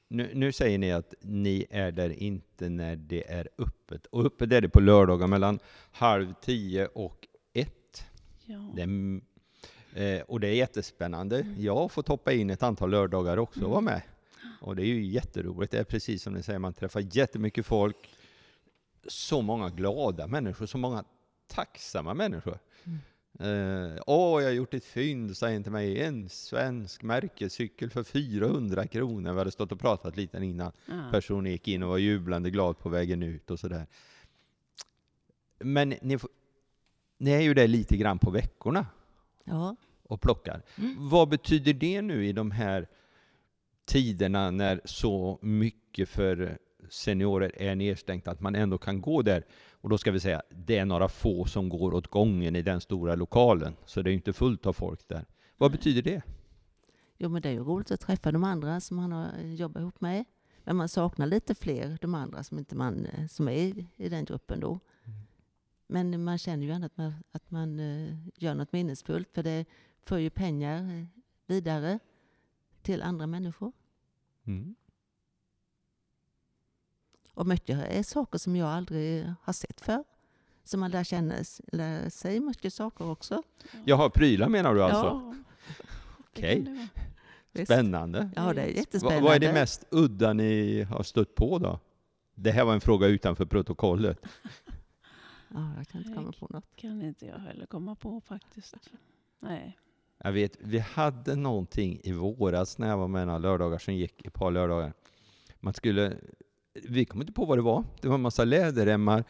Nu, 0.09 0.31
nu 0.35 0.53
säger 0.53 0.79
ni 0.79 0.93
att 0.93 1.15
ni 1.21 1.67
är 1.71 1.93
där 1.93 2.23
inte 2.23 2.69
när 2.69 2.97
det 2.97 3.31
är 3.31 3.49
öppet. 3.59 4.07
Och 4.07 4.25
öppet 4.25 4.53
är 4.53 4.61
det 4.61 4.69
på 4.69 4.81
lördagar 4.81 5.27
mellan 5.27 5.59
halv 5.93 6.35
tio 6.43 6.87
och 6.87 7.29
ett. 7.53 8.05
Ja. 8.45 8.73
Det 8.75 8.81
är, 8.81 8.85
mm, 8.85 9.25
eh, 9.95 10.21
och 10.21 10.41
det 10.41 10.49
är 10.49 10.55
jättespännande. 10.55 11.41
Mm. 11.41 11.55
Jag 11.59 11.75
har 11.75 11.89
fått 11.89 12.09
hoppa 12.09 12.33
in 12.33 12.51
ett 12.51 12.63
antal 12.63 12.91
lördagar 12.91 13.37
också 13.37 13.61
och 13.61 13.65
Mm. 13.67 13.71
vara 13.71 13.81
med. 13.81 14.03
Och 14.61 14.77
det 14.77 14.83
är 14.83 14.87
ju 14.87 15.05
jätteroligt. 15.05 15.73
Det 15.73 15.79
är 15.79 15.85
precis 15.85 16.23
som 16.23 16.35
ni 16.35 16.43
säger, 16.43 16.59
man 16.59 16.73
träffar 16.75 17.17
jättemycket 17.17 17.67
folk. 17.67 17.97
Så 19.09 19.43
många 19.43 19.71
glada 19.71 20.27
människor, 20.27 20.67
så 20.67 20.79
många 20.79 21.05
tacksamma 21.47 22.15
människor. 22.15 22.59
Mm. 22.85 22.99
Eh, 23.41 24.03
Åh, 24.07 24.43
jag 24.43 24.49
har 24.49 24.55
gjort 24.55 24.75
ett 24.75 24.85
fynd, 24.85 25.37
säger 25.37 25.61
till 25.63 25.73
mig. 25.73 26.03
En 26.03 26.29
svensk 26.29 27.03
märkescykel 27.03 27.91
för 27.91 28.03
400 28.05 28.87
kronor. 28.87 29.33
Vi 29.33 29.39
hade 29.39 29.51
stått 29.51 29.73
och 29.73 29.81
pratat 29.81 30.17
lite 30.17 30.39
innan 30.45 30.73
Ja. 30.87 31.09
personen 31.11 31.53
gick 31.53 31.69
in 31.69 31.83
och 31.83 31.89
var 31.89 31.99
jublande 31.99 32.51
glad 32.51 32.79
på 32.79 32.89
vägen 32.89 33.23
ut 33.23 33.51
och 33.51 33.59
sådär. 33.59 33.87
Men 35.59 35.89
ni, 35.89 36.19
ni 37.19 37.31
är 37.31 37.41
ju 37.41 37.55
där 37.55 37.69
lite 37.69 37.97
grann 37.97 38.19
på 38.19 38.31
veckorna 38.31 38.87
Ja. 39.45 39.77
och 40.03 40.21
plockar. 40.21 40.63
Mm. 40.79 41.09
Vad 41.09 41.29
betyder 41.29 41.73
det 41.73 42.03
nu 42.03 42.27
i 42.27 42.33
de 42.33 42.51
här 42.51 42.89
tiderna 43.85 44.51
när 44.51 44.81
så 44.85 45.39
mycket 45.43 46.09
för 46.09 46.59
seniorer 46.91 47.53
är 47.57 47.75
nedstängt 47.75 48.29
att 48.29 48.41
man 48.41 48.55
ändå 48.55 48.79
kan 48.79 49.01
gå 49.01 49.23
där? 49.23 49.45
Och 49.87 49.91
då 49.91 49.99
ska 49.99 50.11
vi 50.11 50.21
säga, 50.21 50.43
det 50.51 50.79
är 50.79 50.85
några 50.85 51.09
få 51.09 51.45
som 51.45 51.69
går 51.69 51.95
åt 51.95 52.07
gången 52.07 52.57
i 52.57 52.63
den 52.63 52.81
stora 52.81 53.15
lokalen, 53.15 53.77
så 53.85 54.03
det 54.03 54.11
är 54.11 54.15
inte 54.15 54.33
fullt 54.33 54.67
av 54.67 54.73
folk 54.73 55.09
där. 55.09 55.25
Vad 55.57 55.73
betyder 55.73 56.03
det? 56.03 56.23
Jo, 57.19 57.29
men 57.29 57.43
det 57.43 57.49
är 57.49 57.53
ju 57.53 57.65
roligt 57.65 57.91
att 57.91 58.01
träffa 58.01 58.33
de 58.33 58.45
andra 58.45 58.81
som 58.81 58.97
man 58.97 59.13
har 59.13 59.29
eh, 59.39 59.55
jobbat 59.55 59.81
ihop 59.81 60.01
med. 60.01 60.25
Men 60.65 60.77
man 60.77 60.89
saknar 60.89 61.27
lite 61.27 61.55
fler, 61.55 61.99
de 62.01 62.15
andra 62.15 62.43
som, 62.43 62.59
inte 62.59 62.75
man, 62.77 63.07
eh, 63.07 63.27
som 63.27 63.49
är 63.49 63.87
i, 63.97 64.09
den 64.09 64.25
gruppen 64.25 64.61
då. 64.61 64.71
Mm. 64.71 65.19
Men 65.87 66.25
man 66.25 66.39
känner 66.39 66.67
ju 66.67 66.73
ändå 66.73 66.87
att 66.87 66.97
man, 66.97 67.15
att 67.33 67.51
man 67.51 67.81
eh, 67.81 68.15
gör 68.37 68.55
något 68.55 68.73
minnesfullt, 68.73 69.29
för 69.33 69.43
det 69.43 69.65
för 70.03 70.19
ju 70.19 70.31
pengar 70.31 71.07
vidare 71.47 71.99
till 72.83 73.03
andra 73.03 73.27
människor. 73.27 73.73
Mm. 74.45 74.75
Och 77.37 77.47
mycket 77.47 77.91
är 77.91 78.03
saker 78.03 78.39
som 78.39 78.57
jag 78.57 78.69
aldrig 78.69 79.33
har 79.43 79.53
sett 79.53 79.81
för. 79.81 80.05
Så 80.65 80.79
man 80.79 80.91
lär, 80.91 81.05
känna, 81.05 81.35
lär 81.73 82.11
sig 82.11 82.41
mycket 82.41 82.75
saker 82.75 83.11
också. 83.11 83.43
Jaha, 83.85 84.11
prylar 84.11 84.49
menar 84.49 84.75
du 84.75 84.83
alltså? 84.83 85.05
Ja, 85.05 85.35
Okej. 86.19 86.89
Visst. 87.53 87.73
Spännande. 87.73 88.31
Ja, 88.37 88.53
det 88.53 88.63
är 88.63 88.67
jättespännande. 88.67 89.21
Vad, 89.21 89.23
vad 89.23 89.35
är 89.35 89.41
det 89.41 89.53
mest 89.53 89.85
udda 89.91 90.33
ni 90.33 90.83
har 90.83 91.03
stött 91.03 91.35
på 91.35 91.59
då? 91.59 91.81
Det 92.35 92.51
här 92.51 92.65
var 92.65 92.75
en 92.75 92.81
fråga 92.81 93.07
utanför 93.07 93.45
protokollet. 93.45 94.19
Ja, 95.49 95.73
jag 95.77 95.89
kan 95.89 96.01
inte 96.01 96.13
komma 96.15 96.33
på 96.39 96.47
något. 96.51 96.77
kan 96.77 97.03
inte 97.03 97.27
jag 97.27 97.39
heller 97.39 97.67
komma 97.67 97.95
på 97.95 98.21
faktiskt. 98.21 98.75
Nej. 99.41 99.79
Jag 100.19 100.33
vet, 100.33 100.57
vi 100.61 100.79
hade 100.79 101.37
någonting 101.37 102.01
i 102.03 102.13
våras 102.13 102.79
när 102.79 102.89
jag 102.89 102.99
var 102.99 103.09
med 103.09 103.27
några 103.27 103.39
lördagar 103.39 103.79
som 103.79 103.95
gick, 103.95 104.27
ett 104.27 104.35
par 104.35 104.51
lördagar. 104.51 104.93
Man 105.61 105.75
skulle, 105.75 106.17
vi 106.85 107.05
kom 107.05 107.21
inte 107.21 107.33
på 107.33 107.45
vad 107.45 107.59
det 107.59 107.63
var. 107.63 107.85
Det 108.01 108.09
var 108.09 108.15
en 108.15 108.23
massa 108.23 108.45
läderremmar 108.45 109.25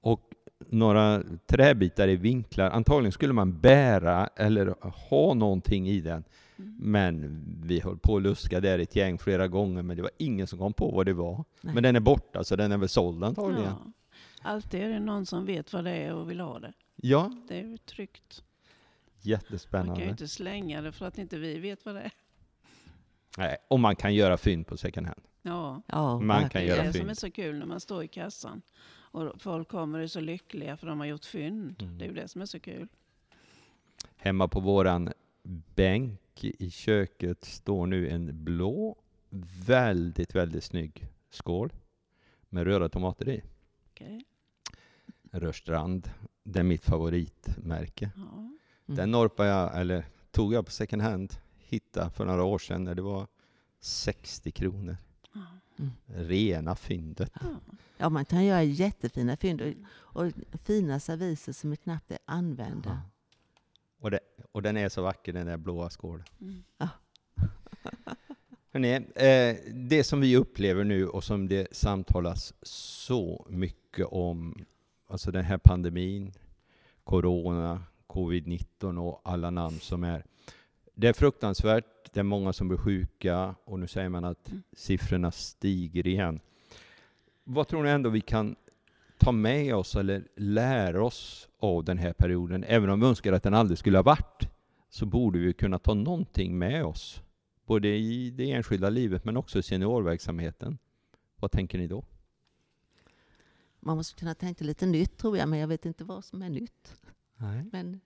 och 0.00 0.30
några 0.70 1.22
träbitar 1.46 2.08
i 2.08 2.16
vinklar. 2.16 2.70
Antagligen 2.70 3.12
skulle 3.12 3.32
man 3.32 3.60
bära 3.60 4.26
eller 4.36 4.74
ha 5.08 5.34
någonting 5.34 5.88
i 5.88 6.00
den. 6.00 6.24
Mm. 6.58 6.74
Men 6.78 7.44
vi 7.62 7.80
höll 7.80 7.98
på 7.98 8.16
att 8.16 8.22
luska 8.22 8.60
där 8.60 8.78
ett 8.78 8.96
gäng 8.96 9.18
flera 9.18 9.48
gånger, 9.48 9.82
men 9.82 9.96
det 9.96 10.02
var 10.02 10.10
ingen 10.18 10.46
som 10.46 10.58
kom 10.58 10.72
på 10.72 10.90
vad 10.90 11.06
det 11.06 11.12
var. 11.12 11.44
Nej. 11.60 11.74
Men 11.74 11.82
den 11.82 11.96
är 11.96 12.00
borta, 12.00 12.44
så 12.44 12.56
den 12.56 12.72
är 12.72 12.78
väl 12.78 12.88
såld 12.88 13.24
antagligen. 13.24 13.64
Ja. 13.64 13.92
Alltid 14.42 14.80
är 14.80 14.88
det 14.88 15.00
någon 15.00 15.26
som 15.26 15.46
vet 15.46 15.72
vad 15.72 15.84
det 15.84 15.90
är 15.90 16.14
och 16.14 16.30
vill 16.30 16.40
ha 16.40 16.58
det. 16.58 16.72
Ja, 16.96 17.32
Det 17.48 17.60
är 17.60 17.64
ju 17.64 17.76
tryggt. 17.76 18.42
Man 18.42 19.22
kan 19.22 19.30
ju 19.30 19.30
jättespännande. 19.30 20.04
inte 20.04 20.28
slänga 20.28 20.82
det 20.82 20.92
för 20.92 21.06
att 21.06 21.18
inte 21.18 21.38
vi 21.38 21.58
vet 21.58 21.84
vad 21.84 21.94
det 21.94 22.00
är. 22.00 22.12
Nej, 23.38 23.56
och 23.68 23.80
man 23.80 23.96
kan 23.96 24.14
göra 24.14 24.36
fynd 24.36 24.66
på 24.66 24.76
second 24.76 25.06
hand. 25.06 25.20
Ja, 25.46 25.82
Ja, 25.86 26.18
Man 26.20 26.36
kan 26.36 26.42
verkligen. 26.42 26.66
det 26.66 26.72
är 26.72 26.76
göra 26.76 26.92
det 26.92 26.98
som 26.98 27.08
är 27.08 27.14
så 27.14 27.30
kul 27.30 27.58
när 27.58 27.66
man 27.66 27.80
står 27.80 28.04
i 28.04 28.08
kassan. 28.08 28.62
Och 28.94 29.42
folk 29.42 29.68
kommer 29.68 29.98
och 29.98 30.04
är 30.04 30.08
så 30.08 30.20
lyckliga 30.20 30.76
för 30.76 30.86
de 30.86 30.98
har 31.00 31.06
gjort 31.06 31.24
fynd. 31.24 31.82
Mm. 31.82 31.98
Det 31.98 32.04
är 32.04 32.08
ju 32.08 32.14
det 32.14 32.28
som 32.28 32.40
är 32.40 32.46
så 32.46 32.60
kul. 32.60 32.88
Hemma 34.16 34.48
på 34.48 34.60
våran 34.60 35.12
bänk 35.74 36.44
i 36.44 36.70
köket 36.70 37.44
står 37.44 37.86
nu 37.86 38.08
en 38.08 38.44
blå, 38.44 38.96
väldigt, 39.66 40.34
väldigt 40.34 40.64
snygg 40.64 41.08
skål 41.30 41.72
med 42.48 42.64
röda 42.64 42.88
tomater 42.88 43.28
i. 43.28 43.42
Okej. 43.90 44.24
Rörstrand, 45.32 46.10
det 46.42 46.58
är 46.58 46.62
mitt 46.64 46.84
favoritmärke. 46.84 48.10
Ja. 48.16 48.22
Mm. 48.38 48.56
Den 48.86 49.10
norpade 49.10 49.48
jag, 49.48 49.80
eller 49.80 50.04
tog 50.30 50.54
jag 50.54 50.66
på 50.66 50.72
second 50.72 51.02
hand, 51.02 51.34
hittade 51.58 52.10
för 52.10 52.24
några 52.24 52.44
år 52.44 52.58
sedan 52.58 52.84
när 52.84 52.94
det 52.94 53.02
var 53.02 53.26
60 53.80 54.50
kronor. 54.52 54.96
Ja. 55.76 55.84
Rena 56.06 56.76
fyndet. 56.76 57.32
Ja. 57.40 57.60
Ja, 57.98 58.08
man 58.08 58.24
kan 58.24 58.44
göra 58.44 58.62
jättefina 58.62 59.36
fynd 59.36 59.62
och, 59.62 59.72
och 59.98 60.32
fina 60.64 61.00
serviser 61.00 61.52
som 61.52 61.72
är 61.72 61.76
knappt 61.76 62.10
är 62.10 62.18
använda. 62.24 62.90
Ja. 62.90 63.10
Och, 64.00 64.10
det, 64.10 64.20
och 64.52 64.62
den 64.62 64.76
är 64.76 64.88
så 64.88 65.02
vacker 65.02 65.32
den 65.32 65.46
där 65.46 65.56
blåa 65.56 65.90
skålen. 65.90 66.24
Mm. 66.40 66.62
Hörrni, 68.72 68.94
eh, 69.14 69.56
det 69.74 70.04
som 70.04 70.20
vi 70.20 70.36
upplever 70.36 70.84
nu 70.84 71.08
och 71.08 71.24
som 71.24 71.48
det 71.48 71.76
samtalas 71.76 72.54
så 72.62 73.46
mycket 73.50 74.06
om, 74.06 74.64
alltså 75.08 75.30
den 75.30 75.44
här 75.44 75.58
pandemin, 75.58 76.32
corona, 77.04 77.82
covid-19 78.06 78.98
och 78.98 79.20
alla 79.24 79.50
namn 79.50 79.80
som 79.80 80.04
är. 80.04 80.24
Det 80.94 81.08
är 81.08 81.12
fruktansvärt, 81.12 81.84
det 82.12 82.20
är 82.20 82.24
många 82.24 82.52
som 82.52 82.68
blir 82.68 82.78
sjuka 82.78 83.54
och 83.64 83.78
nu 83.80 83.86
säger 83.88 84.08
man 84.08 84.24
att 84.24 84.48
Mm. 84.48 84.62
siffrorna 84.72 85.30
stiger 85.30 86.06
igen. 86.06 86.40
Vad 87.44 87.68
tror 87.68 87.82
ni 87.82 87.90
ändå 87.90 88.10
vi 88.10 88.20
kan 88.20 88.56
ta 89.18 89.32
med 89.32 89.74
oss 89.74 89.96
eller 89.96 90.28
lära 90.36 91.04
oss 91.04 91.48
av 91.58 91.84
den 91.84 91.98
här 91.98 92.12
perioden? 92.12 92.64
Även 92.64 92.90
om 92.90 93.00
vi 93.00 93.06
önskar 93.06 93.32
att 93.32 93.42
den 93.42 93.54
aldrig 93.54 93.78
skulle 93.78 93.98
ha 93.98 94.02
varit, 94.02 94.48
så 94.88 95.06
borde 95.06 95.38
vi 95.38 95.52
kunna 95.52 95.78
ta 95.78 95.94
någonting 95.94 96.58
med 96.58 96.84
oss. 96.84 97.22
Både 97.66 97.88
i 97.88 98.30
det 98.30 98.52
enskilda 98.52 98.90
livet 98.90 99.24
men 99.24 99.36
också 99.36 99.58
i 99.58 99.62
seniorverksamheten. 99.62 100.78
Vad 101.36 101.50
tänker 101.50 101.78
ni 101.78 101.86
då? 101.86 102.04
Man 103.80 103.96
måste 103.96 104.18
kunna 104.18 104.34
tänka 104.34 104.64
lite 104.64 104.86
nytt 104.86 105.16
tror 105.18 105.38
jag, 105.38 105.48
men 105.48 105.58
jag 105.58 105.68
vet 105.68 105.86
inte 105.86 106.04
vad 106.04 106.24
som 106.24 106.42
är 106.42 106.48
nytt. 106.48 106.96
Nej. 107.36 107.64
Men, 107.72 108.00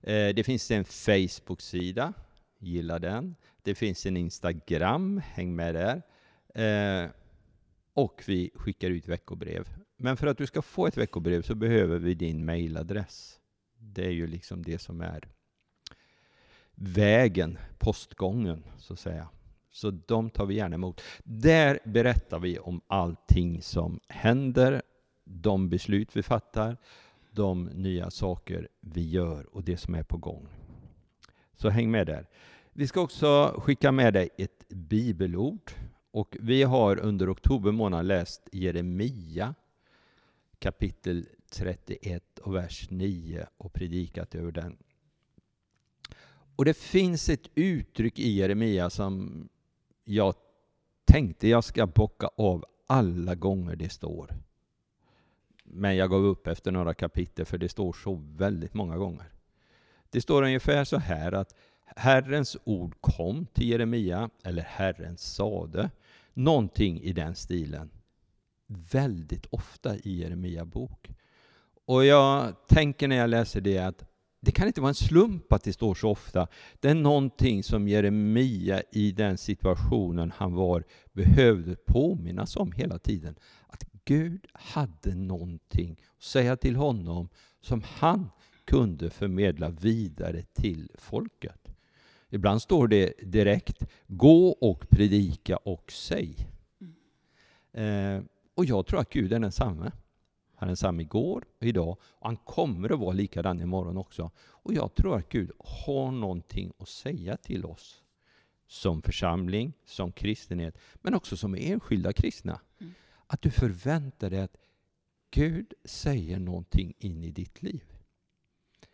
Eh, 0.00 0.34
det 0.34 0.44
finns 0.44 0.70
en 0.70 0.84
Facebook-sida, 0.84 2.12
gilla 2.58 2.98
den. 2.98 3.36
Det 3.64 3.74
finns 3.74 4.06
en 4.06 4.16
Instagram, 4.16 5.22
häng 5.24 5.56
med 5.56 5.74
där. 5.74 6.02
Eh, 6.54 7.10
och 7.94 8.22
vi 8.26 8.50
skickar 8.54 8.90
ut 8.90 9.08
veckobrev. 9.08 9.68
Men 9.96 10.16
för 10.16 10.26
att 10.26 10.38
du 10.38 10.46
ska 10.46 10.62
få 10.62 10.86
ett 10.86 10.96
veckobrev 10.96 11.42
så 11.42 11.54
behöver 11.54 11.98
vi 11.98 12.14
din 12.14 12.44
mailadress. 12.44 13.40
Det 13.78 14.04
är 14.04 14.10
ju 14.10 14.26
liksom 14.26 14.62
det 14.62 14.78
som 14.78 15.00
är 15.00 15.28
vägen, 16.74 17.58
postgången 17.78 18.64
så 18.78 18.92
att 18.92 18.98
säga. 18.98 19.28
Så 19.70 19.90
de 19.90 20.30
tar 20.30 20.46
vi 20.46 20.54
gärna 20.54 20.74
emot. 20.74 21.00
Där 21.24 21.78
berättar 21.84 22.38
vi 22.38 22.58
om 22.58 22.80
allting 22.86 23.62
som 23.62 24.00
händer, 24.08 24.82
de 25.24 25.68
beslut 25.68 26.16
vi 26.16 26.22
fattar, 26.22 26.76
de 27.30 27.64
nya 27.64 28.10
saker 28.10 28.68
vi 28.80 29.08
gör 29.08 29.54
och 29.54 29.64
det 29.64 29.76
som 29.76 29.94
är 29.94 30.02
på 30.02 30.16
gång. 30.16 30.48
Så 31.54 31.68
häng 31.68 31.90
med 31.90 32.06
där. 32.06 32.28
Vi 32.72 32.86
ska 32.86 33.00
också 33.00 33.60
skicka 33.62 33.92
med 33.92 34.14
dig 34.14 34.28
ett 34.38 34.68
bibelord. 34.68 35.72
Och 36.10 36.36
vi 36.40 36.62
har 36.62 36.98
under 36.98 37.32
oktober 37.32 37.72
månad 37.72 38.06
läst 38.06 38.48
Jeremia 38.52 39.54
kapitel 40.58 41.26
31 41.50 42.38
och 42.38 42.54
vers 42.54 42.90
9 42.90 43.46
och 43.56 43.72
predikat 43.72 44.34
över 44.34 44.52
den. 44.52 44.76
Och 46.56 46.64
det 46.64 46.76
finns 46.76 47.28
ett 47.28 47.50
uttryck 47.54 48.18
i 48.18 48.30
Jeremia 48.30 48.90
som 48.90 49.48
jag 50.04 50.34
tänkte 51.04 51.48
jag 51.48 51.64
ska 51.64 51.86
bocka 51.86 52.30
av 52.36 52.64
alla 52.86 53.34
gånger 53.34 53.76
det 53.76 53.88
står. 53.88 54.30
Men 55.64 55.96
jag 55.96 56.10
gav 56.10 56.24
upp 56.24 56.46
efter 56.46 56.70
några 56.70 56.94
kapitel 56.94 57.46
för 57.46 57.58
det 57.58 57.68
står 57.68 57.92
så 57.92 58.14
väldigt 58.14 58.74
många 58.74 58.96
gånger. 58.96 59.32
Det 60.10 60.20
står 60.20 60.42
ungefär 60.42 60.84
så 60.84 60.96
här 60.96 61.32
att 61.32 61.54
Herrens 61.96 62.56
ord 62.64 62.94
kom 63.00 63.46
till 63.46 63.68
Jeremia, 63.68 64.30
eller 64.44 64.62
Herren 64.62 65.16
sade, 65.16 65.90
någonting 66.34 67.00
i 67.00 67.12
den 67.12 67.34
stilen. 67.34 67.90
Väldigt 68.66 69.46
ofta 69.46 69.96
i 69.96 70.20
Jeremia 70.20 70.64
bok. 70.64 71.10
Och 71.84 72.04
jag 72.04 72.54
tänker 72.68 73.08
när 73.08 73.16
jag 73.16 73.30
läser 73.30 73.60
det 73.60 73.78
att 73.78 74.04
det 74.40 74.52
kan 74.52 74.66
inte 74.66 74.80
vara 74.80 74.88
en 74.88 74.94
slump 74.94 75.52
att 75.52 75.62
det 75.62 75.72
står 75.72 75.94
så 75.94 76.10
ofta. 76.10 76.48
Det 76.80 76.88
är 76.88 76.94
någonting 76.94 77.62
som 77.62 77.88
Jeremia 77.88 78.82
i 78.92 79.12
den 79.12 79.38
situationen 79.38 80.32
han 80.36 80.54
var 80.54 80.84
behövde 81.12 81.76
påminnas 81.76 82.56
om 82.56 82.72
hela 82.72 82.98
tiden. 82.98 83.34
Att 83.66 83.84
Gud 84.04 84.46
hade 84.52 85.14
någonting 85.14 86.00
att 86.16 86.22
säga 86.22 86.56
till 86.56 86.76
honom 86.76 87.28
som 87.60 87.82
han 87.86 88.30
kunde 88.64 89.10
förmedla 89.10 89.70
vidare 89.70 90.42
till 90.42 90.90
folket. 90.94 91.69
Ibland 92.30 92.62
står 92.62 92.88
det 92.88 93.12
direkt 93.22 93.84
Gå 94.06 94.48
och 94.48 94.90
predika 94.90 95.56
och 95.56 95.92
säg. 95.92 96.36
Eh, 97.72 98.20
och 98.54 98.64
jag 98.64 98.86
tror 98.86 99.00
att 99.00 99.10
Gud 99.10 99.32
är 99.32 99.38
densamme. 99.38 99.92
Han 100.54 100.66
är 100.66 100.70
densamme 100.70 101.02
igår 101.02 101.44
och 101.58 101.66
idag 101.66 101.88
och 102.00 102.26
han 102.26 102.36
kommer 102.36 102.92
att 102.92 102.98
vara 102.98 103.12
likadan 103.12 103.60
imorgon 103.60 103.96
också. 103.96 104.30
Och 104.38 104.74
jag 104.74 104.94
tror 104.94 105.16
att 105.16 105.28
Gud 105.28 105.50
har 105.58 106.10
någonting 106.10 106.72
att 106.78 106.88
säga 106.88 107.36
till 107.36 107.64
oss 107.64 108.02
som 108.66 109.02
församling, 109.02 109.72
som 109.84 110.12
kristenhet, 110.12 110.78
men 110.94 111.14
också 111.14 111.36
som 111.36 111.54
enskilda 111.54 112.12
kristna. 112.12 112.60
Mm. 112.80 112.94
Att 113.26 113.42
du 113.42 113.50
förväntar 113.50 114.30
dig 114.30 114.40
att 114.40 114.56
Gud 115.30 115.72
säger 115.84 116.38
någonting 116.38 116.94
in 116.98 117.24
i 117.24 117.30
ditt 117.30 117.62
liv. 117.62 117.84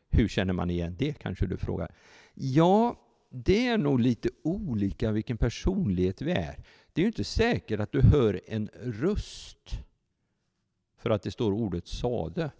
Hur 0.08 0.28
känner 0.28 0.52
man 0.52 0.70
igen 0.70 0.96
det, 0.98 1.12
kanske 1.12 1.46
du 1.46 1.56
frågar? 1.56 1.94
Ja, 2.34 3.05
det 3.44 3.66
är 3.66 3.78
nog 3.78 4.00
lite 4.00 4.28
olika 4.42 5.12
vilken 5.12 5.38
personlighet 5.38 6.22
vi 6.22 6.32
är. 6.32 6.56
Det 6.92 7.00
är 7.00 7.02
ju 7.02 7.06
inte 7.06 7.24
säkert 7.24 7.80
att 7.80 7.92
du 7.92 8.00
hör 8.00 8.40
en 8.46 8.68
röst 8.82 9.80
för 10.98 11.10
att 11.10 11.22
det 11.22 11.30
står 11.30 11.52
ordet 11.52 11.86
sade. 11.86 12.50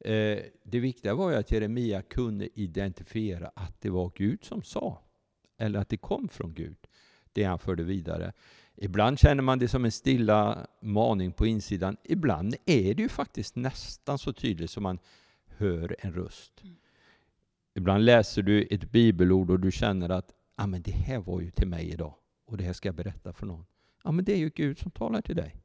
Eh, 0.00 0.38
det 0.62 0.80
viktiga 0.80 1.14
var 1.14 1.30
ju 1.30 1.36
att 1.36 1.50
Jeremia 1.50 2.02
kunde 2.02 2.60
identifiera 2.60 3.50
att 3.54 3.80
det 3.80 3.90
var 3.90 4.12
Gud 4.14 4.44
som 4.44 4.62
sa, 4.62 5.02
eller 5.58 5.78
att 5.78 5.88
det 5.88 5.96
kom 5.96 6.28
från 6.28 6.54
Gud, 6.54 6.76
det 7.32 7.44
han 7.44 7.58
förde 7.58 7.82
vidare. 7.82 8.32
Ibland 8.76 9.18
känner 9.18 9.42
man 9.42 9.58
det 9.58 9.68
som 9.68 9.84
en 9.84 9.92
stilla 9.92 10.66
maning 10.80 11.32
på 11.32 11.46
insidan. 11.46 11.96
Ibland 12.04 12.54
är 12.66 12.94
det 12.94 13.02
ju 13.02 13.08
faktiskt 13.08 13.56
nästan 13.56 14.18
så 14.18 14.32
tydligt 14.32 14.70
som 14.70 14.82
man 14.82 14.98
hör 15.46 15.96
en 15.98 16.12
röst. 16.12 16.62
Mm. 16.62 16.76
Ibland 17.74 18.04
läser 18.04 18.42
du 18.42 18.62
ett 18.62 18.90
bibelord 18.90 19.50
och 19.50 19.60
du 19.60 19.72
känner 19.72 20.08
att 20.08 20.34
ah, 20.54 20.66
men 20.66 20.82
det 20.82 20.92
här 20.92 21.18
var 21.18 21.40
ju 21.40 21.50
till 21.50 21.68
mig 21.68 21.90
idag 21.90 22.14
och 22.46 22.56
det 22.56 22.64
här 22.64 22.72
ska 22.72 22.88
jag 22.88 22.94
berätta 22.94 23.32
för 23.32 23.46
någon. 23.46 23.66
Ja, 24.04 24.12
men 24.12 24.24
det 24.24 24.32
är 24.32 24.38
ju 24.38 24.50
Gud 24.54 24.78
som 24.78 24.90
talar 24.90 25.20
till 25.20 25.36
dig. 25.36 25.56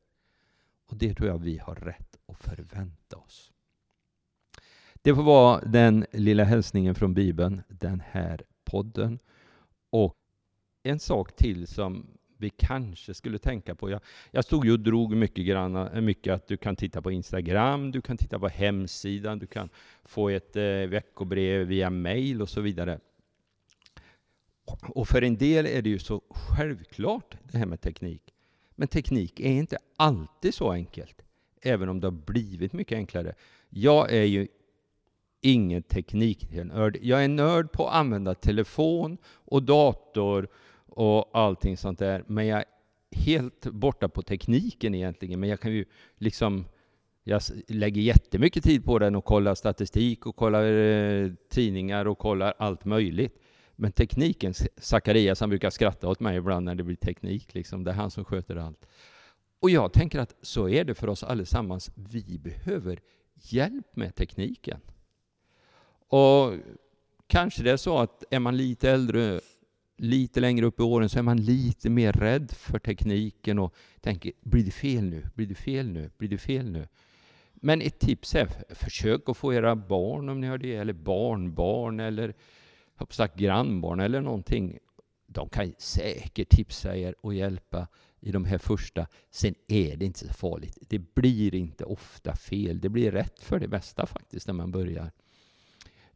Och 0.85 0.97
det 0.97 1.13
tror 1.13 1.29
jag 1.29 1.37
vi 1.37 1.57
har 1.57 1.75
rätt 1.75 2.17
att 2.27 2.37
förvänta 2.43 3.17
oss. 3.17 3.51
Det 5.01 5.15
får 5.15 5.23
vara 5.23 5.61
den 5.61 6.05
lilla 6.11 6.43
hälsningen 6.43 6.95
från 6.95 7.13
Bibeln, 7.13 7.61
den 7.67 7.99
här 7.99 8.43
podden. 8.63 9.19
Och 9.89 10.15
en 10.83 10.99
sak 10.99 11.35
till 11.35 11.67
som 11.67 12.18
vi 12.41 12.49
kanske 12.49 13.13
skulle 13.13 13.37
tänka 13.37 13.75
på. 13.75 13.89
Jag, 13.89 14.01
jag 14.31 14.45
stod 14.45 14.65
ju 14.65 14.71
och 14.71 14.79
drog 14.79 15.15
mycket, 15.15 15.45
grann, 15.45 15.75
eh, 15.75 16.01
mycket 16.01 16.33
att 16.33 16.47
du 16.47 16.57
kan 16.57 16.75
titta 16.75 17.01
på 17.01 17.11
Instagram, 17.11 17.91
du 17.91 18.01
kan 18.01 18.17
titta 18.17 18.39
på 18.39 18.47
hemsidan, 18.47 19.39
du 19.39 19.47
kan 19.47 19.69
få 20.03 20.29
ett 20.29 20.55
eh, 20.55 20.63
veckobrev 20.63 21.67
via 21.67 21.89
mail 21.89 22.41
och 22.41 22.49
så 22.49 22.61
vidare. 22.61 22.99
Och 24.81 25.07
för 25.07 25.21
en 25.21 25.37
del 25.37 25.65
är 25.65 25.81
det 25.81 25.89
ju 25.89 25.99
så 25.99 26.21
självklart 26.29 27.35
det 27.43 27.57
här 27.57 27.65
med 27.65 27.81
teknik. 27.81 28.33
Men 28.75 28.87
teknik 28.87 29.39
är 29.39 29.51
inte 29.51 29.77
alltid 29.97 30.53
så 30.53 30.71
enkelt, 30.71 31.21
även 31.61 31.89
om 31.89 31.99
det 31.99 32.07
har 32.07 32.11
blivit 32.11 32.73
mycket 32.73 32.95
enklare. 32.95 33.35
Jag 33.69 34.13
är 34.13 34.23
ju 34.23 34.47
ingen 35.41 35.83
tekniknörd. 35.83 36.97
Jag 37.01 37.23
är 37.23 37.27
nörd 37.27 37.71
på 37.71 37.87
att 37.87 37.95
använda 37.95 38.35
telefon 38.35 39.17
och 39.25 39.63
dator 39.63 40.47
och 40.89 41.29
allting 41.33 41.77
sånt 41.77 41.99
där. 41.99 42.23
Men 42.27 42.47
jag 42.47 42.59
är 42.59 42.65
helt 43.11 43.65
borta 43.65 44.09
på 44.09 44.21
tekniken 44.21 44.95
egentligen. 44.95 45.39
Men 45.39 45.49
jag 45.49 45.59
kan 45.59 45.71
ju 45.71 45.85
liksom 46.17 46.65
jag 47.23 47.41
lägger 47.67 48.01
jättemycket 48.01 48.63
tid 48.63 48.85
på 48.85 48.99
den 48.99 49.15
och 49.15 49.25
kollar 49.25 49.55
statistik 49.55 50.25
och 50.25 50.35
kollar 50.35 50.63
eh, 50.63 51.31
tidningar 51.49 52.05
och 52.05 52.17
kollar 52.17 52.53
allt 52.57 52.85
möjligt. 52.85 53.41
Men 53.75 53.91
tekniken, 53.91 54.53
Zacharias 54.77 55.39
han 55.39 55.49
brukar 55.49 55.69
skratta 55.69 56.07
åt 56.07 56.19
mig 56.19 56.37
ibland 56.37 56.65
när 56.65 56.75
det 56.75 56.83
blir 56.83 56.95
teknik, 56.95 57.53
liksom. 57.53 57.83
det 57.83 57.91
är 57.91 57.95
han 57.95 58.11
som 58.11 58.25
sköter 58.25 58.55
allt. 58.55 58.85
Och 59.59 59.69
jag 59.69 59.93
tänker 59.93 60.19
att 60.19 60.35
så 60.41 60.69
är 60.69 60.83
det 60.83 60.95
för 60.95 61.07
oss 61.07 61.23
allesammans. 61.23 61.91
Vi 61.95 62.39
behöver 62.39 62.99
hjälp 63.33 63.95
med 63.95 64.15
tekniken. 64.15 64.79
Och 66.07 66.53
kanske 67.27 67.63
det 67.63 67.71
är 67.71 67.77
så 67.77 67.97
att 67.97 68.23
är 68.29 68.39
man 68.39 68.57
lite 68.57 68.91
äldre, 68.91 69.39
lite 69.99 70.39
längre 70.39 70.65
upp 70.65 70.79
i 70.79 70.83
åren, 70.83 71.09
så 71.09 71.19
är 71.19 71.23
man 71.23 71.37
lite 71.37 71.89
mer 71.89 72.13
rädd 72.13 72.51
för 72.51 72.79
tekniken 72.79 73.59
och 73.59 73.75
tänker, 74.01 74.31
blir 74.41 74.63
det 74.63 74.71
fel 74.71 75.03
nu? 75.03 75.25
Blir 75.35 75.47
det 75.47 75.55
fel 75.55 75.89
nu? 75.89 76.09
Blir 76.17 76.29
det 76.29 76.37
fel 76.37 76.71
nu? 76.71 76.87
Men 77.53 77.81
ett 77.81 77.99
tips 77.99 78.35
är, 78.35 78.47
försök 78.75 79.29
att 79.29 79.37
få 79.37 79.53
era 79.53 79.75
barn, 79.75 80.29
om 80.29 80.41
ni 80.41 80.47
har 80.47 80.57
det, 80.57 80.75
eller 80.75 80.93
barnbarn, 80.93 81.99
eller 81.99 82.33
sagt 83.09 83.35
grannbarn 83.39 83.99
eller 83.99 84.21
någonting. 84.21 84.77
De 85.27 85.49
kan 85.49 85.73
säkert 85.77 86.49
tipsa 86.49 86.97
er 86.97 87.15
och 87.21 87.33
hjälpa 87.33 87.87
i 88.19 88.31
de 88.31 88.45
här 88.45 88.57
första. 88.57 89.07
Sen 89.31 89.55
är 89.67 89.95
det 89.95 90.05
inte 90.05 90.27
så 90.27 90.33
farligt. 90.33 90.77
Det 90.81 90.99
blir 90.99 91.55
inte 91.55 91.83
ofta 91.83 92.35
fel. 92.35 92.79
Det 92.79 92.89
blir 92.89 93.11
rätt 93.11 93.39
för 93.39 93.59
det 93.59 93.67
mesta 93.67 94.05
faktiskt 94.05 94.47
när 94.47 94.53
man 94.53 94.71
börjar. 94.71 95.11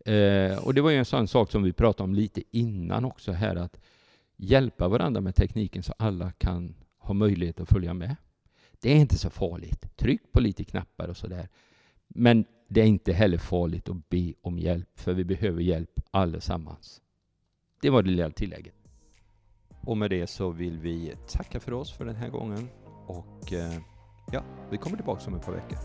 Eh, 0.06 0.66
och 0.66 0.74
det 0.74 0.82
var 0.82 0.90
ju 0.90 0.98
en 0.98 1.06
sån 1.06 1.28
sak 1.28 1.52
som 1.52 1.64
vi 1.64 1.74
pratade 1.74 2.04
om 2.04 2.14
lite 2.14 2.44
innan 2.52 3.06
också 3.06 3.32
här 3.32 3.56
att 3.56 3.80
hjälpa 4.36 4.88
varandra 4.88 5.22
med 5.22 5.36
tekniken 5.36 5.84
så 5.84 5.94
alla 5.98 6.32
kan 6.32 6.76
ha 6.98 7.14
möjlighet 7.14 7.60
att 7.60 7.70
följa 7.70 7.94
med. 7.94 8.16
Det 8.82 8.92
är 8.92 8.96
inte 8.96 9.18
så 9.18 9.30
farligt. 9.30 9.98
Tryck 9.98 10.32
på 10.32 10.40
lite 10.40 10.64
knappar 10.64 11.08
och 11.08 11.18
sådär. 11.18 11.50
Men 12.08 12.46
det 12.68 12.82
är 12.82 12.86
inte 12.86 13.14
heller 13.14 13.38
farligt 13.38 13.90
att 13.90 14.10
be 14.10 14.34
om 14.42 14.60
hjälp, 14.60 14.90
för 14.96 15.14
vi 15.14 15.24
behöver 15.24 15.62
hjälp 15.62 16.00
allesammans. 16.12 17.02
Det 17.82 17.90
var 17.90 18.04
det 18.04 18.10
lilla 18.10 18.30
tillägget. 18.30 18.76
Och 19.82 19.98
med 19.98 20.10
det 20.10 20.28
så 20.28 20.50
vill 20.50 20.80
vi 20.80 21.14
tacka 21.28 21.60
för 21.60 21.74
oss 21.74 21.92
för 21.92 22.06
den 22.06 22.16
här 22.16 22.30
gången 22.30 22.70
och 23.08 23.54
eh, 23.54 23.80
ja, 24.32 24.44
vi 24.72 24.78
kommer 24.78 24.98
tillbaka 24.98 25.28
om 25.28 25.36
ett 25.36 25.46
par 25.46 25.54
veckor. 25.54 25.78